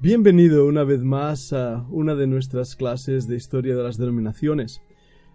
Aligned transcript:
Bienvenido 0.00 0.66
una 0.66 0.84
vez 0.84 1.02
más 1.02 1.52
a 1.52 1.86
una 1.88 2.14
de 2.14 2.26
nuestras 2.26 2.76
clases 2.76 3.26
de 3.26 3.36
historia 3.36 3.74
de 3.74 3.82
las 3.82 3.96
denominaciones. 3.96 4.82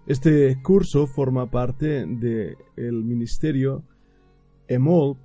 Este 0.06 0.62
curso 0.62 1.08
forma 1.08 1.50
parte 1.50 2.06
del 2.06 3.04
ministerio 3.04 3.84
EMOL 4.68 5.18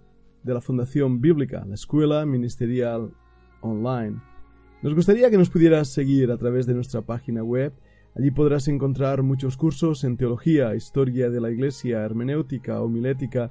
de 0.44 0.54
la 0.54 0.62
Fundación 0.62 1.20
Bíblica, 1.20 1.64
la 1.66 1.74
Escuela 1.74 2.24
Ministerial 2.24 3.12
Online. 3.60 4.22
Nos 4.82 4.94
gustaría 4.94 5.28
que 5.30 5.36
nos 5.36 5.50
pudieras 5.50 5.88
seguir 5.88 6.30
a 6.30 6.38
través 6.38 6.66
de 6.66 6.74
nuestra 6.74 7.02
página 7.02 7.42
web. 7.42 7.72
Allí 8.14 8.30
podrás 8.30 8.68
encontrar 8.68 9.22
muchos 9.22 9.56
cursos 9.58 10.04
en 10.04 10.16
teología, 10.16 10.74
historia 10.74 11.28
de 11.28 11.40
la 11.40 11.50
Iglesia, 11.50 12.00
hermenéutica, 12.00 12.80
homilética 12.80 13.50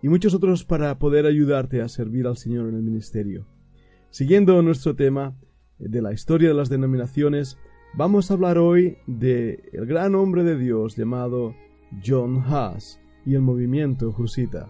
y 0.00 0.08
muchos 0.08 0.34
otros 0.34 0.64
para 0.64 0.96
poder 0.98 1.26
ayudarte 1.26 1.80
a 1.80 1.88
servir 1.88 2.26
al 2.26 2.36
Señor 2.36 2.68
en 2.68 2.76
el 2.76 2.82
ministerio. 2.82 3.53
Siguiendo 4.14 4.62
nuestro 4.62 4.94
tema 4.94 5.36
de 5.76 6.00
la 6.00 6.12
historia 6.12 6.46
de 6.46 6.54
las 6.54 6.68
denominaciones, 6.68 7.58
vamos 7.94 8.30
a 8.30 8.34
hablar 8.34 8.58
hoy 8.58 8.96
de 9.08 9.68
el 9.72 9.86
gran 9.86 10.14
hombre 10.14 10.44
de 10.44 10.56
Dios 10.56 10.94
llamado 10.94 11.52
John 12.06 12.36
Huss 12.36 13.00
y 13.26 13.34
el 13.34 13.40
movimiento 13.40 14.14
Husita. 14.16 14.68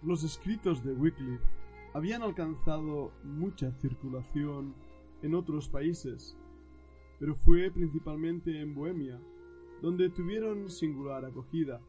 Los 0.00 0.22
escritos 0.22 0.84
de 0.84 0.92
Wycliffe 0.92 1.44
habían 1.92 2.22
alcanzado 2.22 3.10
mucha 3.24 3.72
circulación 3.72 4.76
en 5.22 5.34
otros 5.34 5.68
países, 5.68 6.38
pero 7.18 7.34
fue 7.34 7.68
principalmente 7.72 8.60
en 8.60 8.76
Bohemia 8.76 9.20
donde 9.82 10.08
tuvieron 10.10 10.70
singular 10.70 11.24
acogida, 11.24 11.80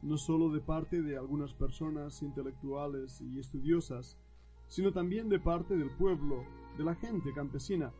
no 0.00 0.16
sólo 0.16 0.50
de 0.50 0.60
parte 0.60 1.02
de 1.02 1.18
algunas 1.18 1.52
personas 1.52 2.22
intelectuales 2.22 3.20
y 3.20 3.38
estudiosas, 3.38 4.18
sino 4.66 4.92
también 4.92 5.28
de 5.28 5.38
parte 5.38 5.76
del 5.76 5.90
pueblo, 5.90 6.44
de 6.78 6.84
la 6.84 6.94
gente 6.94 7.34
campesina, 7.34 7.92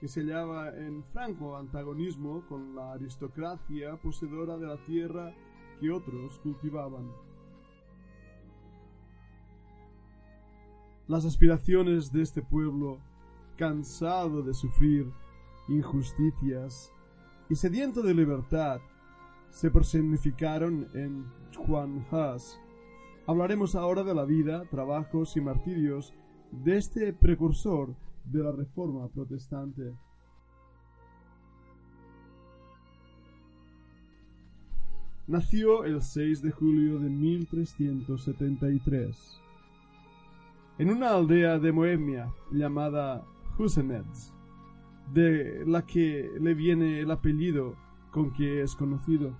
que 0.00 0.08
se 0.08 0.22
hallaba 0.22 0.74
en 0.76 1.04
franco 1.04 1.56
antagonismo 1.56 2.46
con 2.48 2.74
la 2.74 2.92
aristocracia 2.92 3.96
poseedora 4.00 4.56
de 4.56 4.66
la 4.66 4.82
tierra 4.84 5.34
que 5.78 5.90
otros 5.90 6.38
cultivaban. 6.38 7.12
Las 11.08 11.26
aspiraciones 11.26 12.10
de 12.10 12.22
este 12.22 12.40
pueblo, 12.40 12.98
cansado 13.56 14.42
de 14.42 14.54
sufrir 14.54 15.12
injusticias 15.68 16.91
y 17.52 17.54
sediento 17.54 18.00
de 18.00 18.14
libertad, 18.14 18.80
se 19.50 19.70
personificaron 19.70 20.88
en 20.94 21.26
Juan 21.54 22.06
Haas. 22.10 22.58
Hablaremos 23.26 23.74
ahora 23.74 24.02
de 24.04 24.14
la 24.14 24.24
vida, 24.24 24.64
trabajos 24.70 25.36
y 25.36 25.42
martirios 25.42 26.14
de 26.50 26.78
este 26.78 27.12
precursor 27.12 27.94
de 28.24 28.42
la 28.42 28.52
Reforma 28.52 29.06
protestante. 29.08 29.94
Nació 35.26 35.84
el 35.84 36.00
6 36.00 36.40
de 36.40 36.52
julio 36.52 37.00
de 37.00 37.10
1373 37.10 39.42
en 40.78 40.88
una 40.88 41.10
aldea 41.10 41.58
de 41.58 41.70
Bohemia 41.70 42.32
llamada 42.50 43.26
Husenetz 43.58 44.32
de 45.12 45.64
la 45.66 45.82
que 45.86 46.30
le 46.40 46.54
viene 46.54 47.00
el 47.00 47.10
apellido 47.10 47.76
con 48.10 48.32
que 48.32 48.62
es 48.62 48.74
conocido. 48.76 49.36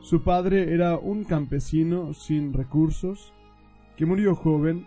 Su 0.00 0.22
padre 0.22 0.74
era 0.74 0.98
un 0.98 1.24
campesino 1.24 2.12
sin 2.12 2.52
recursos, 2.52 3.32
que 3.96 4.04
murió 4.04 4.34
joven, 4.34 4.86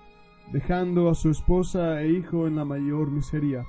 dejando 0.51 1.09
a 1.09 1.15
su 1.15 1.29
esposa 1.29 2.01
e 2.01 2.11
hijo 2.11 2.47
en 2.47 2.57
la 2.57 2.65
mayor 2.65 3.09
miseria. 3.11 3.65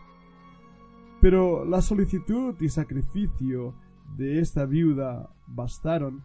Pero 1.21 1.65
la 1.65 1.81
solicitud 1.83 2.55
y 2.61 2.69
sacrificio 2.69 3.75
de 4.17 4.41
esta 4.41 4.67
viuda 4.67 5.31
bastaron 5.47 6.25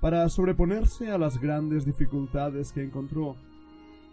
para 0.00 0.28
sobreponerse 0.28 1.10
a 1.10 1.18
las 1.18 1.40
grandes 1.40 1.84
dificultades 1.84 2.72
que 2.72 2.82
encontró, 2.82 3.36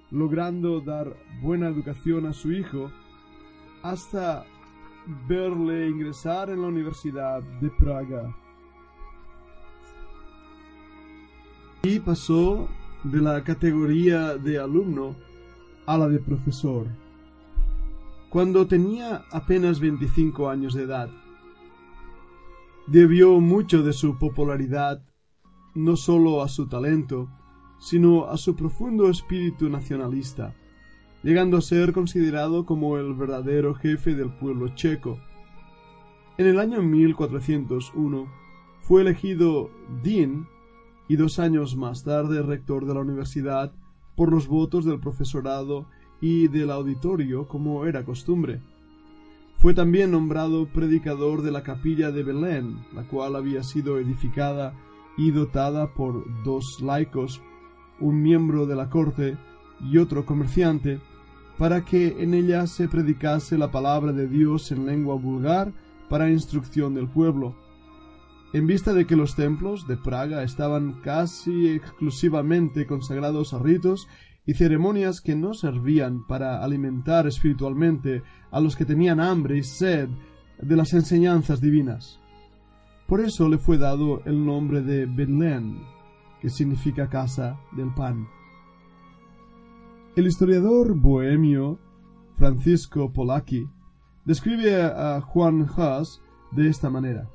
logrando 0.10 0.82
dar 0.82 1.16
buena 1.42 1.68
educación 1.68 2.26
a 2.26 2.34
su 2.34 2.52
hijo 2.52 2.92
hasta 3.84 4.46
verle 5.28 5.88
ingresar 5.88 6.50
en 6.50 6.62
la 6.62 6.68
Universidad 6.68 7.42
de 7.62 7.70
Praga. 7.70 8.36
Y 11.84 12.00
pasó 12.00 12.68
de 13.04 13.22
la 13.22 13.44
categoría 13.44 14.38
de 14.38 14.60
alumno 14.60 15.16
a 15.86 15.98
la 15.98 16.08
de 16.08 16.20
profesor. 16.20 16.88
Cuando 18.30 18.68
tenía 18.68 19.24
apenas 19.32 19.80
25 19.80 20.50
años 20.50 20.74
de 20.74 20.84
edad, 20.84 21.10
debió 22.88 23.40
mucho 23.40 23.84
de 23.84 23.94
su 23.94 24.18
popularidad 24.18 25.04
no 25.76 25.96
sólo 25.96 26.42
a 26.42 26.48
su 26.48 26.68
talento, 26.68 27.30
sino 27.80 28.26
a 28.26 28.38
su 28.38 28.56
profundo 28.56 29.10
espíritu 29.10 29.70
nacionalista 29.70 30.56
llegando 31.26 31.58
a 31.58 31.62
ser 31.62 31.92
considerado 31.92 32.68
como 32.68 33.00
el 33.00 33.16
verdadero 33.16 33.74
jefe 33.74 34.14
del 34.14 34.30
pueblo 34.30 34.68
checo. 34.76 35.18
En 36.38 36.46
el 36.46 36.60
año 36.60 36.84
1401 36.84 38.28
fue 38.82 39.02
elegido 39.02 39.72
dean 40.04 40.48
y 41.08 41.16
dos 41.16 41.40
años 41.40 41.76
más 41.78 42.04
tarde 42.04 42.44
rector 42.44 42.86
de 42.86 42.94
la 42.94 43.00
universidad 43.00 43.74
por 44.16 44.32
los 44.32 44.48
votos 44.48 44.86
del 44.86 45.00
profesorado 45.00 45.88
y 46.22 46.48
del 46.48 46.70
auditorio 46.70 47.48
como 47.48 47.88
era 47.88 48.06
costumbre. 48.06 48.62
Fue 49.58 49.74
también 49.74 50.12
nombrado 50.12 50.68
predicador 50.68 51.42
de 51.42 51.50
la 51.50 51.64
capilla 51.64 52.12
de 52.12 52.22
Belén, 52.22 52.86
la 52.94 53.08
cual 53.08 53.36
había 53.36 53.64
sido 53.64 53.98
edificada 53.98 54.76
y 55.18 55.32
dotada 55.32 55.92
por 55.96 56.24
dos 56.44 56.82
laicos, 56.84 57.42
un 58.00 58.22
miembro 58.22 58.68
de 58.68 58.76
la 58.76 58.92
corte 58.92 59.40
y 59.82 59.98
otro 59.98 60.24
comerciante, 60.28 61.00
para 61.58 61.86
que 61.86 62.22
en 62.22 62.34
ella 62.34 62.68
se 62.68 62.88
predicase 62.88 63.58
la 63.58 63.72
palabra 63.72 64.12
de 64.12 64.28
Dios 64.28 64.72
en 64.72 64.86
lengua 64.86 65.16
vulgar 65.16 65.72
para 66.10 66.30
instrucción 66.30 66.94
del 66.94 67.08
pueblo. 67.08 67.56
En 68.54 68.68
vista 68.68 68.94
de 68.94 69.06
que 69.06 69.16
los 69.16 69.36
templos 69.36 69.88
de 69.88 69.98
Praga 69.98 70.44
estaban 70.44 71.02
casi 71.02 71.70
exclusivamente 71.70 72.86
consagrados 72.86 73.54
a 73.54 73.60
ritos 73.60 74.08
y 74.46 74.54
ceremonias 74.54 75.22
que 75.22 75.36
no 75.36 75.54
servían 75.54 76.26
para 76.28 76.64
alimentar 76.64 77.28
espiritualmente 77.28 78.22
a 78.52 78.60
los 78.60 78.76
que 78.76 78.86
tenían 78.86 79.20
hambre 79.20 79.58
y 79.58 79.64
sed 79.64 80.08
de 80.62 80.76
las 80.76 80.94
enseñanzas 80.94 81.60
divinas. 81.62 82.20
Por 83.08 83.22
eso 83.22 83.50
le 83.50 83.58
fue 83.58 83.78
dado 83.78 84.22
el 84.26 84.46
nombre 84.46 84.82
de 84.82 85.06
Belén, 85.06 85.82
que 86.42 86.50
significa 86.50 87.10
casa 87.10 87.60
del 87.76 87.94
pan. 87.94 88.28
El 90.16 90.28
historiador 90.28 90.96
bohemio 90.96 91.78
Francisco 92.38 93.12
Polacchi 93.12 93.68
describe 94.24 94.82
a 94.82 95.20
Juan 95.20 95.68
Haas 95.76 96.22
de 96.52 96.70
esta 96.70 96.90
manera. 96.90 97.30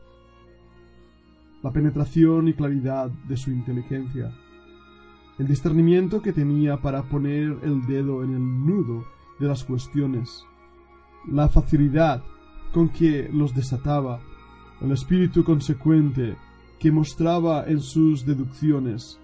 La 1.62 1.72
penetración 1.72 2.48
y 2.48 2.54
claridad 2.54 3.10
de 3.28 3.36
su 3.36 3.50
inteligencia, 3.50 4.34
el 5.38 5.46
discernimiento 5.46 6.22
que 6.22 6.32
tenía 6.32 6.78
para 6.78 7.02
poner 7.02 7.58
el 7.62 7.86
dedo 7.86 8.24
en 8.24 8.32
el 8.32 8.66
nudo 8.66 9.04
de 9.38 9.48
las 9.48 9.62
cuestiones, 9.62 10.42
la 11.30 11.50
facilidad 11.50 12.22
con 12.72 12.88
que 12.88 13.28
los 13.30 13.54
desataba, 13.54 14.20
el 14.80 14.92
espíritu 14.92 15.44
consecuente 15.44 16.34
que 16.78 16.90
mostraba 16.90 17.62
en 17.66 17.80
sus 17.80 18.24
deducciones, 18.24 19.20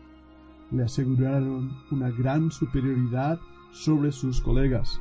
le 0.71 0.85
aseguraron 0.85 1.77
una 1.91 2.11
gran 2.11 2.51
superioridad 2.51 3.39
sobre 3.73 4.13
sus 4.13 4.41
colegas. 4.41 5.01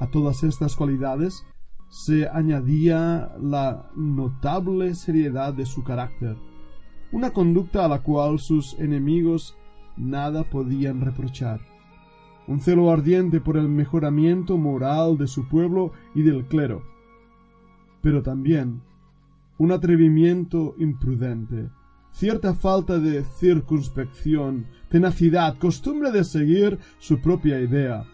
A 0.00 0.06
todas 0.06 0.42
estas 0.44 0.76
cualidades 0.76 1.44
se 1.88 2.28
añadía 2.28 3.32
la 3.40 3.90
notable 3.94 4.94
seriedad 4.94 5.52
de 5.52 5.66
su 5.66 5.84
carácter, 5.84 6.36
una 7.12 7.30
conducta 7.30 7.84
a 7.84 7.88
la 7.88 8.02
cual 8.02 8.38
sus 8.38 8.78
enemigos 8.78 9.56
nada 9.96 10.44
podían 10.44 11.00
reprochar, 11.02 11.60
un 12.46 12.60
celo 12.60 12.90
ardiente 12.90 13.40
por 13.40 13.56
el 13.56 13.68
mejoramiento 13.68 14.56
moral 14.56 15.18
de 15.18 15.26
su 15.26 15.46
pueblo 15.48 15.92
y 16.14 16.22
del 16.22 16.46
clero, 16.46 16.82
pero 18.00 18.22
también 18.22 18.82
un 19.58 19.70
atrevimiento 19.70 20.74
imprudente, 20.78 21.68
cierta 22.12 22.54
falta 22.54 22.98
de 22.98 23.24
circunspección, 23.24 24.66
tenacidad, 24.88 25.58
costumbre 25.58 26.12
de 26.12 26.24
seguir 26.24 26.78
su 26.98 27.20
propia 27.20 27.60
idea, 27.60 28.04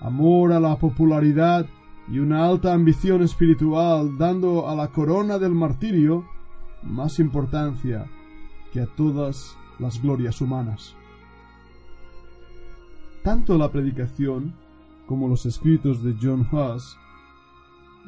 amor 0.00 0.52
a 0.52 0.60
la 0.60 0.76
popularidad 0.76 1.66
y 2.10 2.20
una 2.20 2.46
alta 2.46 2.72
ambición 2.72 3.22
espiritual 3.22 4.16
dando 4.16 4.68
a 4.68 4.74
la 4.74 4.88
corona 4.88 5.38
del 5.38 5.52
martirio 5.52 6.26
más 6.82 7.18
importancia 7.18 8.06
que 8.72 8.80
a 8.80 8.86
todas 8.86 9.56
las 9.78 10.00
glorias 10.00 10.40
humanas. 10.40 10.94
Tanto 13.22 13.58
la 13.58 13.70
predicación 13.72 14.54
como 15.06 15.26
los 15.26 15.46
escritos 15.46 16.02
de 16.02 16.14
John 16.20 16.46
Huss 16.52 16.96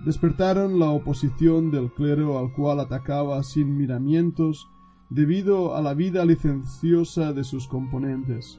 despertaron 0.05 0.79
la 0.79 0.91
oposición 0.91 1.71
del 1.71 1.91
clero 1.91 2.39
al 2.39 2.53
cual 2.53 2.81
atacaba 2.81 3.43
sin 3.43 3.77
miramientos 3.77 4.69
debido 5.11 5.77
a 5.77 5.83
la 5.83 5.93
vida 5.95 6.25
licenciosa 6.25 7.33
de 7.33 7.45
sus 7.45 7.67
componentes. 7.67 8.59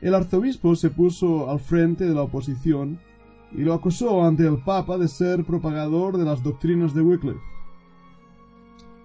El 0.00 0.14
arzobispo 0.14 0.76
se 0.76 0.90
puso 0.90 1.50
al 1.50 1.58
frente 1.58 2.04
de 2.04 2.14
la 2.14 2.22
oposición 2.22 3.00
y 3.52 3.62
lo 3.62 3.72
acusó 3.72 4.24
ante 4.24 4.46
el 4.46 4.58
Papa 4.58 4.98
de 4.98 5.08
ser 5.08 5.44
propagador 5.44 6.18
de 6.18 6.24
las 6.24 6.42
doctrinas 6.42 6.94
de 6.94 7.02
Wycliffe. 7.02 7.40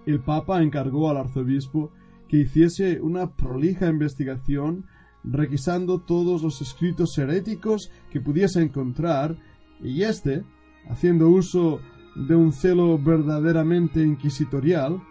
El 0.06 0.20
Papa 0.20 0.62
encargó 0.62 1.10
al 1.10 1.16
arzobispo 1.16 1.90
que 2.28 2.38
hiciese 2.38 3.00
una 3.00 3.34
prolija 3.34 3.88
investigación 3.88 4.84
requisando 5.24 6.00
todos 6.00 6.42
los 6.42 6.60
escritos 6.60 7.16
heréticos 7.16 7.90
que 8.10 8.20
pudiese 8.20 8.60
encontrar, 8.60 9.38
y 9.82 10.02
éste, 10.02 10.44
haciendo 10.88 11.30
uso 11.30 11.80
de 12.14 12.36
un 12.36 12.52
celo 12.52 12.98
verdaderamente 12.98 14.02
inquisitorial, 14.02 15.02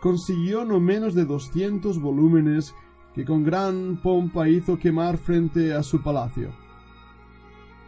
consiguió 0.00 0.64
no 0.64 0.80
menos 0.80 1.14
de 1.14 1.24
doscientos 1.24 2.00
volúmenes 2.00 2.74
que 3.14 3.24
con 3.24 3.42
gran 3.42 4.00
pompa 4.02 4.48
hizo 4.48 4.78
quemar 4.78 5.18
frente 5.18 5.74
a 5.74 5.82
su 5.82 6.02
palacio. 6.02 6.50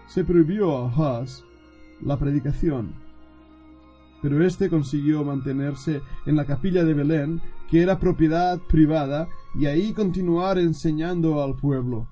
Se 0.06 0.24
prohibió 0.24 0.76
a 0.76 0.90
Haas 0.90 1.44
la 2.00 2.18
predicación, 2.18 2.94
pero 4.22 4.44
éste 4.44 4.68
consiguió 4.68 5.24
mantenerse 5.24 6.02
en 6.26 6.36
la 6.36 6.44
capilla 6.44 6.84
de 6.84 6.94
Belén, 6.94 7.40
que 7.70 7.82
era 7.82 7.98
propiedad 7.98 8.58
privada, 8.58 9.28
y 9.54 9.66
ahí 9.66 9.92
continuar 9.92 10.58
enseñando 10.58 11.42
al 11.42 11.56
pueblo. 11.56 12.08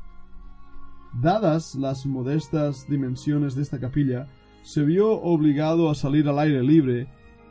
Dadas 1.20 1.74
las 1.74 2.06
modestas 2.06 2.86
dimensiones 2.88 3.54
de 3.54 3.62
esta 3.62 3.80
capilla, 3.80 4.28
se 4.62 4.84
vio 4.84 5.10
obligado 5.10 5.90
a 5.90 5.94
salir 5.94 6.28
al 6.28 6.38
aire 6.38 6.62
libre 6.62 7.08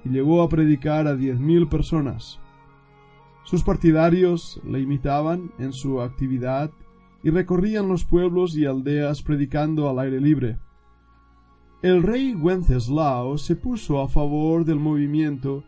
llegó 0.08 0.42
a 0.42 0.50
predicar 0.50 1.08
a 1.08 1.16
diez 1.16 1.40
mil 1.40 1.68
personas. 1.68 2.40
Sus 3.44 3.64
partidarios 3.64 4.60
le 4.66 4.82
imitaban 4.82 5.52
en 5.58 5.72
su 5.72 6.02
actividad 6.02 6.72
y 7.24 7.30
recorrían 7.30 7.88
los 7.88 8.04
pueblos 8.04 8.58
y 8.58 8.66
aldeas 8.66 9.22
predicando 9.22 9.90
al 9.90 10.00
aire 10.00 10.20
libre. 10.20 10.60
El 11.82 12.04
rey 12.04 12.34
Wenceslao 12.34 13.38
se 13.38 13.56
puso 13.56 14.02
a 14.02 14.10
favor 14.10 14.66
del 14.66 14.80
movimiento 14.80 15.64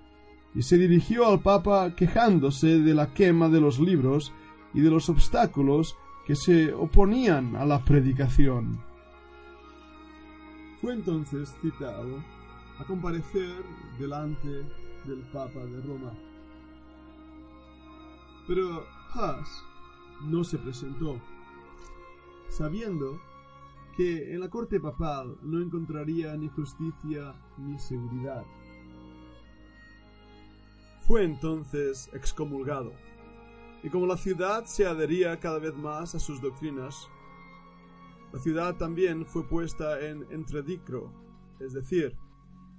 y 0.56 0.64
se 0.64 0.78
dirigió 0.78 1.28
al 1.28 1.42
Papa 1.42 1.96
quejándose 1.96 2.80
de 2.80 2.94
la 2.94 3.14
quema 3.14 3.48
de 3.48 3.62
los 3.62 3.80
libros 3.80 4.34
y 4.74 4.82
de 4.82 4.90
los 4.90 5.10
obstáculos 5.10 5.96
que 6.26 6.36
se 6.36 6.74
oponían 6.74 7.56
a 7.56 7.66
la 7.66 7.84
predicación. 7.84 8.82
Fue 10.82 10.94
entonces 10.94 11.56
citado 11.62 12.24
a 12.80 12.84
comparecer 12.86 13.64
delante 14.00 14.66
del 15.06 15.22
Papa 15.34 15.60
de 15.66 15.82
Roma. 15.82 16.14
Pero 18.48 18.86
Haas 19.14 19.64
no 20.24 20.44
se 20.44 20.58
presentó, 20.58 21.20
sabiendo 22.48 23.20
que 23.96 24.34
en 24.34 24.40
la 24.40 24.50
corte 24.50 24.80
papal 24.80 25.38
no 25.42 25.62
encontraría 25.62 26.36
ni 26.38 26.48
justicia 26.48 27.34
ni 27.58 27.78
seguridad. 27.80 28.46
Fue 31.02 31.24
entonces 31.24 32.10
excomulgado, 32.14 32.94
y 33.84 33.90
como 33.90 34.06
la 34.06 34.18
ciudad 34.18 34.66
se 34.66 34.86
adhería 34.86 35.40
cada 35.40 35.60
vez 35.60 35.76
más 35.76 36.16
a 36.16 36.20
sus 36.20 36.42
doctrinas, 36.42 37.10
la 38.32 38.40
ciudad 38.40 38.76
también 38.78 39.26
fue 39.26 39.44
puesta 39.44 40.00
en 40.06 40.26
entredicro, 40.32 41.12
es 41.60 41.74
decir, 41.74 42.16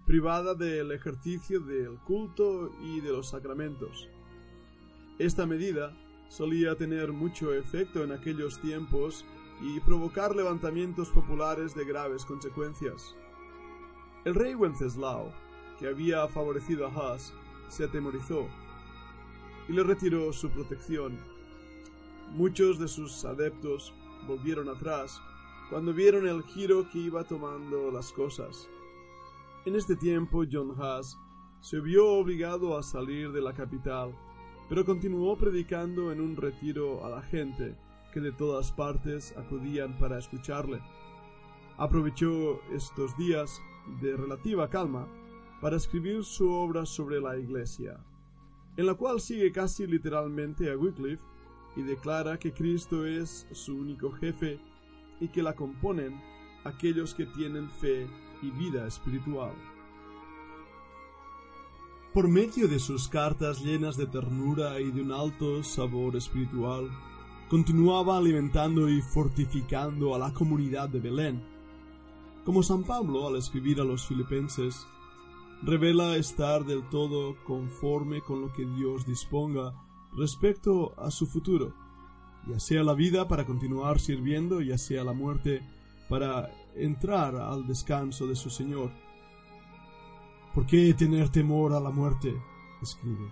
privada 0.06 0.55
del 0.55 0.93
ejercicio 0.93 1.61
del 1.61 1.99
culto 2.00 2.73
y 2.82 3.00
de 3.00 3.12
los 3.12 3.31
sacramentos. 3.31 4.08
Esta 5.19 5.47
medida 5.47 5.97
solía 6.29 6.76
tener 6.76 7.12
mucho 7.12 7.52
efecto 7.52 8.02
en 8.02 8.12
aquellos 8.12 8.61
tiempos 8.61 9.25
y 9.61 9.79
provocar 9.81 10.35
levantamientos 10.35 11.11
populares 11.11 11.75
de 11.75 11.85
graves 11.85 12.25
consecuencias. 12.25 13.14
El 14.25 14.35
rey 14.35 14.55
Wenceslao, 14.55 15.32
que 15.79 15.88
había 15.88 16.26
favorecido 16.29 16.87
a 16.87 16.91
Haas, 16.91 17.32
se 17.69 17.85
atemorizó 17.85 18.49
y 19.69 19.73
le 19.73 19.82
retiró 19.82 20.32
su 20.32 20.50
protección. 20.50 21.19
Muchos 22.31 22.79
de 22.79 22.88
sus 22.88 23.25
adeptos 23.25 23.93
volvieron 24.26 24.69
atrás 24.69 25.20
cuando 25.69 25.93
vieron 25.93 26.26
el 26.26 26.43
giro 26.43 26.88
que 26.91 26.99
iba 26.99 27.25
tomando 27.25 27.91
las 27.91 28.12
cosas. 28.12 28.69
En 29.71 29.77
este 29.77 29.95
tiempo 29.95 30.43
John 30.51 30.75
Haas 30.81 31.17
se 31.61 31.79
vio 31.79 32.05
obligado 32.15 32.77
a 32.77 32.83
salir 32.83 33.31
de 33.31 33.41
la 33.41 33.55
capital, 33.55 34.13
pero 34.69 34.85
continuó 34.85 35.39
predicando 35.39 36.11
en 36.11 36.21
un 36.21 36.35
retiro 36.35 37.07
a 37.07 37.09
la 37.09 37.23
gente 37.23 37.79
que 38.13 38.19
de 38.19 38.33
todas 38.33 38.73
partes 38.73 39.33
acudían 39.37 39.97
para 39.97 40.19
escucharle. 40.19 40.83
Aprovechó 41.77 42.61
estos 42.73 43.17
días 43.17 43.63
de 44.03 44.17
relativa 44.17 44.69
calma 44.69 45.07
para 45.61 45.77
escribir 45.77 46.25
su 46.25 46.51
obra 46.51 46.85
sobre 46.85 47.21
la 47.21 47.39
Iglesia, 47.39 48.05
en 48.77 48.87
la 48.87 48.95
cual 48.95 49.21
sigue 49.21 49.53
casi 49.53 49.87
literalmente 49.87 50.69
a 50.69 50.77
Wycliffe 50.77 51.23
y 51.77 51.83
declara 51.83 52.41
que 52.41 52.53
Cristo 52.53 53.07
es 53.07 53.47
su 53.53 53.77
único 53.77 54.11
jefe 54.11 54.59
y 55.21 55.29
que 55.29 55.45
la 55.45 55.55
componen 55.55 56.21
aquellos 56.65 57.15
que 57.15 57.27
tienen 57.27 57.71
fe 57.71 58.09
y 58.43 58.51
vida 58.51 58.87
espiritual. 58.87 59.53
Por 62.13 62.29
medio 62.29 62.67
de 62.67 62.79
sus 62.79 63.09
cartas 63.09 63.63
llenas 63.63 63.97
de 63.97 64.07
ternura 64.07 64.81
y 64.81 64.91
de 64.91 65.03
un 65.03 65.13
alto 65.13 65.63
sabor 65.63 66.17
espiritual, 66.17 66.91
continuaba 67.49 68.19
alimentando 68.19 68.89
y 68.89 69.01
fortificando 69.01 70.15
a 70.15 70.19
la 70.19 70.33
comunidad 70.33 70.89
de 70.89 71.01
Belén. 71.01 71.43
Como 72.45 72.63
San 72.63 72.85
Pablo 72.85 73.29
al 73.29 73.37
escribir 73.37 73.81
a 73.81 73.85
los 73.85 74.07
filipenses, 74.07 74.87
revela 75.63 76.17
estar 76.17 76.65
del 76.65 76.89
todo 76.89 77.37
conforme 77.45 78.23
con 78.23 78.41
lo 78.41 78.53
que 78.53 78.65
Dios 78.65 79.07
disponga 79.07 79.75
respecto 80.17 80.95
a 80.99 81.11
su 81.11 81.26
futuro 81.26 81.73
ya 82.47 82.59
sea 82.59 82.83
la 82.83 82.95
vida 82.95 83.29
para 83.29 83.45
continuar 83.45 84.00
sirviendo, 84.00 84.61
ya 84.61 84.79
sea 84.79 85.05
la 85.05 85.12
muerte 85.12 85.62
para 86.09 86.50
entrar 86.75 87.37
al 87.37 87.67
descanso 87.67 88.27
de 88.27 88.37
su 88.37 88.50
Señor. 88.50 88.91
¿Por 90.55 90.67
qué 90.67 90.95
tener 90.95 91.29
temor 91.29 91.73
a 91.73 91.81
la 91.81 91.91
muerte? 91.91 92.35
escribe, 92.83 93.31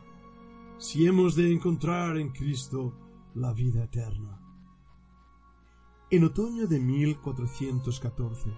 si 0.76 1.06
hemos 1.06 1.34
de 1.34 1.50
encontrar 1.50 2.18
en 2.18 2.28
Cristo 2.30 2.92
la 3.34 3.52
vida 3.52 3.84
eterna. 3.84 4.40
En 6.10 6.24
otoño 6.24 6.66
de 6.66 6.80
1414 6.80 8.50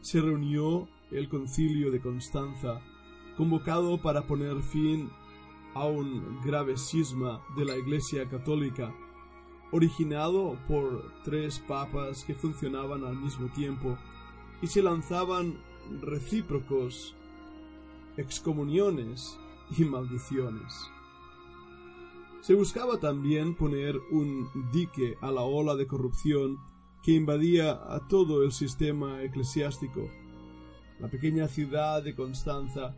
se 0.00 0.20
reunió 0.20 0.88
el 1.10 1.28
concilio 1.28 1.90
de 1.90 2.00
Constanza, 2.00 2.80
convocado 3.36 4.00
para 4.00 4.26
poner 4.26 4.62
fin 4.62 5.10
a 5.74 5.86
un 5.86 6.40
grave 6.42 6.76
cisma 6.76 7.42
de 7.56 7.64
la 7.64 7.76
Iglesia 7.76 8.28
católica 8.28 8.94
originado 9.72 10.56
por 10.68 11.12
tres 11.24 11.58
papas 11.58 12.24
que 12.24 12.34
funcionaban 12.34 13.04
al 13.04 13.16
mismo 13.16 13.48
tiempo 13.48 13.98
y 14.60 14.68
se 14.68 14.82
lanzaban 14.82 15.58
recíprocos 16.00 17.16
excomuniones 18.16 19.38
y 19.76 19.84
maldiciones. 19.84 20.72
Se 22.42 22.54
buscaba 22.54 22.98
también 22.98 23.54
poner 23.54 23.96
un 24.10 24.48
dique 24.72 25.16
a 25.20 25.30
la 25.30 25.42
ola 25.42 25.74
de 25.74 25.86
corrupción 25.86 26.58
que 27.02 27.12
invadía 27.12 27.72
a 27.72 28.06
todo 28.08 28.44
el 28.44 28.52
sistema 28.52 29.22
eclesiástico. 29.22 30.08
La 31.00 31.08
pequeña 31.08 31.48
ciudad 31.48 32.02
de 32.02 32.14
Constanza 32.14 32.94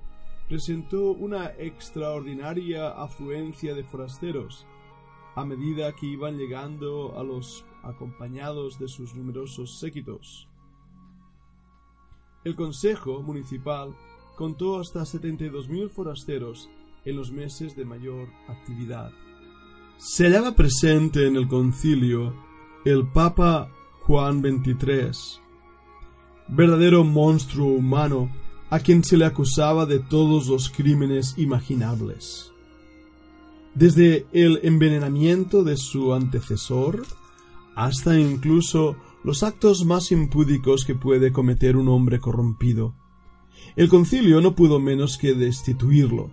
presentó 0.49 1.12
una 1.12 1.52
extraordinaria 1.59 2.88
afluencia 2.88 3.75
de 3.75 3.85
forasteros, 3.85 4.66
a 5.35 5.45
medida 5.45 5.95
que 5.95 6.07
iban 6.07 6.38
llegando 6.38 7.19
a 7.19 7.25
los 7.25 7.64
acompañados 7.83 8.79
de 8.79 8.88
sus 8.88 9.14
numerosos 9.14 9.79
séquitos. 9.79 10.49
El 12.45 12.55
Consejo 12.55 13.23
Municipal 13.23 13.95
contó 14.37 14.79
hasta 14.79 15.00
72.000 15.00 15.88
forasteros 15.91 16.69
en 17.05 17.17
los 17.17 17.33
meses 17.33 17.76
de 17.76 17.85
mayor 17.85 18.29
actividad. 18.49 19.12
Se 19.97 20.25
hallaba 20.25 20.53
presente 20.53 21.26
en 21.26 21.37
el 21.37 21.49
concilio 21.49 22.35
el 22.85 23.07
Papa 23.07 23.71
Juan 24.03 24.41
XXIII, 24.41 25.41
verdadero 26.49 27.05
monstruo 27.05 27.69
humano 27.69 28.31
a 28.71 28.81
quien 28.81 29.05
se 29.05 29.17
le 29.17 29.25
acusaba 29.25 29.87
de 29.87 30.00
todos 30.00 30.49
los 30.49 30.69
crímenes 30.69 31.38
imaginables. 31.38 32.54
Desde 33.75 34.26
el 34.33 34.61
envenenamiento 34.62 35.64
de 35.64 35.76
su 35.76 36.14
antecesor 36.14 37.04
hasta 37.75 38.19
incluso 38.19 38.97
los 39.25 39.43
actos 39.43 39.85
más 39.85 40.12
impúdicos 40.12 40.85
que 40.85 40.95
puede 40.95 41.33
cometer 41.33 41.76
un 41.76 41.88
hombre 41.88 42.21
corrompido. 42.21 42.95
El 43.76 43.88
concilio 43.88 44.40
no 44.40 44.54
pudo 44.54 44.78
menos 44.78 45.19
que 45.19 45.35
destituirlo. 45.35 46.31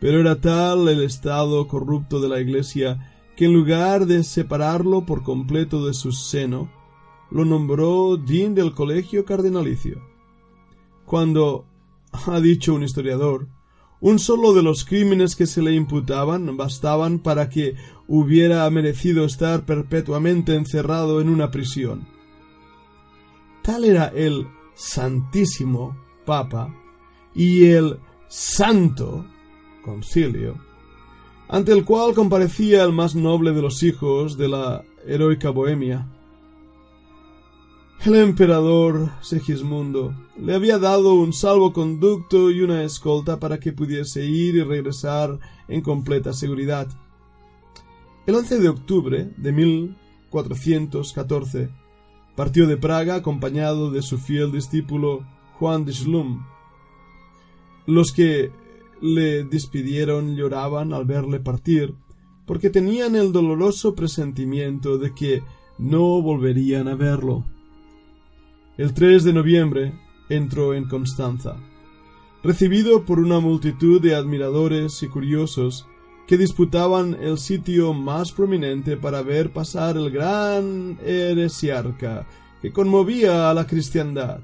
Pero 0.00 0.20
era 0.20 0.40
tal 0.40 0.88
el 0.88 1.02
estado 1.02 1.66
corrupto 1.68 2.20
de 2.20 2.28
la 2.28 2.40
Iglesia 2.40 3.16
que 3.36 3.46
en 3.46 3.54
lugar 3.54 4.06
de 4.06 4.22
separarlo 4.24 5.06
por 5.06 5.22
completo 5.22 5.86
de 5.86 5.94
su 5.94 6.12
seno, 6.12 6.70
lo 7.30 7.44
nombró 7.44 8.16
dean 8.16 8.54
del 8.54 8.72
colegio 8.74 9.24
cardinalicio. 9.24 10.02
Cuando, 11.06 11.64
ha 12.12 12.40
dicho 12.40 12.74
un 12.74 12.82
historiador, 12.82 13.48
un 14.00 14.18
solo 14.18 14.54
de 14.54 14.62
los 14.62 14.84
crímenes 14.84 15.36
que 15.36 15.46
se 15.46 15.62
le 15.62 15.74
imputaban 15.74 16.56
bastaban 16.56 17.18
para 17.18 17.48
que 17.48 17.74
hubiera 18.08 18.68
merecido 18.70 19.24
estar 19.24 19.64
perpetuamente 19.66 20.54
encerrado 20.54 21.20
en 21.20 21.28
una 21.28 21.50
prisión. 21.50 22.08
Tal 23.62 23.84
era 23.84 24.06
el 24.06 24.46
Santísimo 24.74 25.96
Papa 26.24 26.74
y 27.34 27.66
el 27.66 27.98
Santo 28.28 29.26
Concilio, 29.84 30.56
ante 31.48 31.72
el 31.72 31.84
cual 31.84 32.14
comparecía 32.14 32.82
el 32.84 32.92
más 32.92 33.14
noble 33.14 33.52
de 33.52 33.62
los 33.62 33.82
hijos 33.82 34.38
de 34.38 34.48
la 34.48 34.84
heroica 35.06 35.50
Bohemia, 35.50 36.08
el 38.06 38.14
emperador 38.14 39.10
Segismundo 39.20 40.14
le 40.38 40.54
había 40.54 40.78
dado 40.78 41.12
un 41.14 41.34
salvoconducto 41.34 42.50
y 42.50 42.62
una 42.62 42.82
escolta 42.82 43.38
para 43.38 43.60
que 43.60 43.74
pudiese 43.74 44.24
ir 44.24 44.54
y 44.54 44.62
regresar 44.62 45.38
en 45.68 45.82
completa 45.82 46.32
seguridad. 46.32 46.88
El 48.26 48.36
11 48.36 48.58
de 48.58 48.70
octubre 48.70 49.28
de 49.36 49.52
1414 49.52 51.68
partió 52.34 52.66
de 52.66 52.78
Praga 52.78 53.16
acompañado 53.16 53.90
de 53.90 54.00
su 54.00 54.16
fiel 54.16 54.50
discípulo 54.50 55.26
Juan 55.58 55.84
de 55.84 55.92
Schlum. 55.92 56.46
Los 57.86 58.12
que 58.12 58.50
le 59.02 59.44
despidieron 59.44 60.36
lloraban 60.36 60.94
al 60.94 61.04
verle 61.04 61.38
partir, 61.38 61.92
porque 62.46 62.70
tenían 62.70 63.14
el 63.14 63.30
doloroso 63.32 63.94
presentimiento 63.94 64.96
de 64.96 65.14
que 65.14 65.42
no 65.76 66.22
volverían 66.22 66.88
a 66.88 66.94
verlo. 66.94 67.44
El 68.80 68.94
3 68.94 69.24
de 69.24 69.34
noviembre 69.34 69.92
entró 70.30 70.72
en 70.72 70.88
Constanza, 70.88 71.56
recibido 72.42 73.04
por 73.04 73.20
una 73.20 73.38
multitud 73.38 74.00
de 74.00 74.14
admiradores 74.14 75.02
y 75.02 75.08
curiosos 75.08 75.86
que 76.26 76.38
disputaban 76.38 77.14
el 77.20 77.36
sitio 77.36 77.92
más 77.92 78.32
prominente 78.32 78.96
para 78.96 79.20
ver 79.20 79.52
pasar 79.52 79.98
el 79.98 80.10
gran 80.10 80.98
heresiarca 81.04 82.26
que 82.62 82.72
conmovía 82.72 83.50
a 83.50 83.52
la 83.52 83.66
cristiandad. 83.66 84.40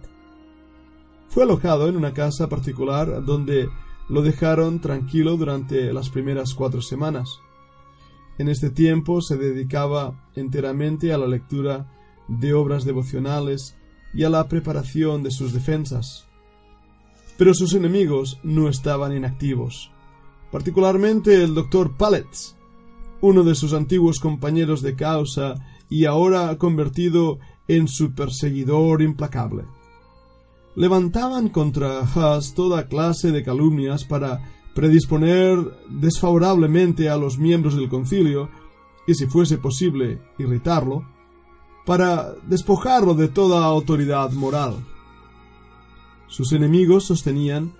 Fue 1.29 1.45
alojado 1.45 1.89
en 1.89 1.97
una 1.97 2.13
casa 2.13 2.47
particular 2.47 3.25
donde 3.25 3.71
lo 4.11 4.21
dejaron 4.21 4.83
tranquilo 4.83 5.39
durante 5.39 5.95
las 5.95 6.11
primeras 6.11 6.53
cuatro 6.53 6.83
semanas. 6.83 7.41
En 8.37 8.51
este 8.51 8.69
tiempo 8.69 9.23
se 9.23 9.39
dedicaba 9.39 10.29
enteramente 10.35 11.15
a 11.15 11.17
la 11.17 11.27
lectura 11.27 11.91
de 12.29 12.53
obras 12.53 12.85
devocionales 12.85 13.79
y 14.17 14.25
a 14.25 14.31
la 14.31 14.49
preparación 14.49 15.23
de 15.23 15.31
sus 15.31 15.53
defensas. 15.53 16.27
Pero 17.37 17.53
sus 17.53 17.75
enemigos 17.75 18.39
no 18.43 18.69
estaban 18.69 19.15
inactivos, 19.15 19.91
particularmente 20.51 21.45
el 21.45 21.55
doctor 21.55 21.97
Pallets, 21.99 22.57
uno 23.21 23.45
de 23.45 23.55
sus 23.55 23.75
antiguos 23.75 24.19
compañeros 24.19 24.81
de 24.81 24.97
causa 24.97 25.57
y 25.91 26.07
ahora 26.07 26.57
convertido 26.57 27.39
en 27.69 27.89
su 27.89 28.15
perseguidor 28.15 29.03
implacable. 29.03 29.65
Levantaban 30.75 31.51
contra 31.51 32.01
Haas 32.01 32.55
toda 32.55 32.89
clase 32.89 33.33
de 33.33 33.43
calumnias 33.43 34.05
para 34.05 34.51
predisponer 34.75 35.59
desfavorablemente 35.89 37.09
a 37.09 37.17
los 37.17 37.39
miembros 37.39 37.77
del 37.77 37.89
concilio 37.89 38.49
y, 39.07 39.15
si 39.15 39.27
fuese 39.27 39.59
posible, 39.59 40.21
irritarlo, 40.39 41.07
para 41.87 42.35
despojarlo 42.47 43.15
de 43.15 43.29
toda 43.29 43.65
autoridad 43.65 44.33
moral. 44.33 44.75
Sus 46.27 46.53
enemigos 46.53 47.05
sostenían 47.05 47.73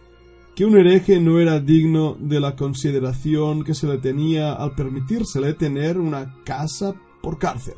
que 0.55 0.65
un 0.65 0.79
hereje 0.79 1.21
no 1.21 1.41
era 1.41 1.61
digno 1.61 2.17
de 2.19 2.41
la 2.41 2.57
consideración 2.57 3.65
que 3.65 3.75
se 3.75 3.87
le 3.87 3.99
tenía 3.99 4.55
al 4.55 4.75
permitírsele 4.75 5.53
tener 5.53 5.99
una 5.99 6.35
casa 6.45 6.95
por 7.21 7.39
cárcel. 7.39 7.75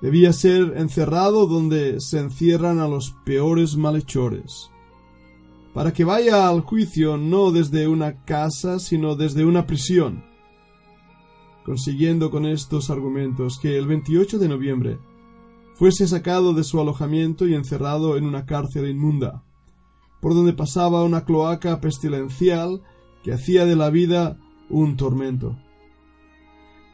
Debía 0.00 0.32
ser 0.32 0.74
encerrado 0.76 1.46
donde 1.46 2.00
se 2.00 2.20
encierran 2.20 2.78
a 2.78 2.86
los 2.86 3.10
peores 3.24 3.76
malhechores, 3.76 4.70
para 5.74 5.92
que 5.92 6.04
vaya 6.04 6.48
al 6.48 6.60
juicio 6.60 7.16
no 7.16 7.50
desde 7.50 7.88
una 7.88 8.24
casa, 8.24 8.78
sino 8.78 9.16
desde 9.16 9.44
una 9.44 9.66
prisión, 9.66 10.24
consiguiendo 11.64 12.30
con 12.30 12.46
estos 12.46 12.88
argumentos 12.88 13.58
que 13.58 13.76
el 13.76 13.88
28 13.88 14.38
de 14.38 14.48
noviembre 14.48 14.98
fuese 15.78 16.08
sacado 16.08 16.54
de 16.54 16.64
su 16.64 16.80
alojamiento 16.80 17.46
y 17.46 17.54
encerrado 17.54 18.16
en 18.16 18.24
una 18.24 18.46
cárcel 18.46 18.90
inmunda, 18.90 19.44
por 20.20 20.34
donde 20.34 20.52
pasaba 20.52 21.04
una 21.04 21.24
cloaca 21.24 21.80
pestilencial 21.80 22.82
que 23.22 23.32
hacía 23.32 23.64
de 23.64 23.76
la 23.76 23.88
vida 23.88 24.38
un 24.68 24.96
tormento. 24.96 25.56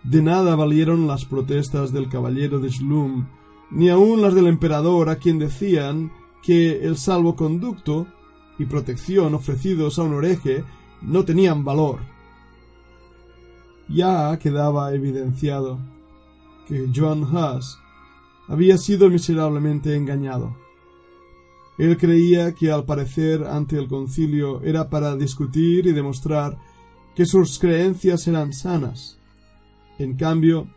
De 0.03 0.21
nada 0.21 0.55
valieron 0.55 1.07
las 1.07 1.25
protestas 1.25 1.95
del 1.95 2.11
caballero 2.11 2.61
de 2.61 2.71
Schlum, 2.71 3.27
ni 3.71 3.89
aun 3.89 4.21
las 4.21 4.35
del 4.35 4.49
emperador, 4.49 5.09
a 5.09 5.17
quien 5.17 5.39
decían 5.39 6.13
que 6.43 6.85
el 6.85 6.99
salvoconducto 6.99 8.07
y 8.59 8.67
protección 8.67 9.35
ofrecidos 9.35 9.99
a 9.99 10.03
un 10.03 10.13
oreje 10.13 10.63
no 11.01 11.25
tenían 11.25 11.65
valor. 11.65 12.01
Ya 13.89 14.39
quedaba 14.39 14.93
evidenciado 14.93 15.79
que 16.69 16.91
John 16.95 17.23
Huss 17.23 17.79
había 18.49 18.79
sido 18.79 19.09
miserablemente 19.11 19.97
engañado. 19.97 20.57
Él 21.79 21.97
creía 21.97 22.55
que 22.55 22.71
al 22.71 22.85
parecer 22.85 23.45
ante 23.45 23.77
el 23.77 23.89
concilio 23.89 24.63
era 24.63 24.89
para 24.89 25.17
discutir 25.17 25.87
y 25.87 25.93
demostrar 25.93 26.59
que 27.15 27.27
sus 27.27 27.59
creencias 27.59 28.27
eran 28.29 28.53
sanas. 28.53 29.19
En 29.99 30.17
cambio, 30.17 30.69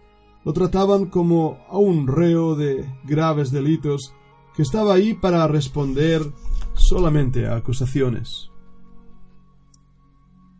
lo 0.44 0.54
trataban 0.54 1.08
como 1.08 1.60
a 1.70 1.78
un 1.78 2.08
reo 2.08 2.56
de 2.56 2.90
graves 3.04 3.52
delitos 3.52 4.14
que 4.56 4.62
estaba 4.64 4.94
ahí 4.94 5.14
para 5.14 5.48
responder 5.48 6.22
solamente 6.74 7.48
a 7.48 7.56
acusaciones. 7.56 8.50